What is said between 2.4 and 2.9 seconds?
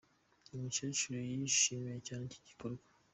gikorwa.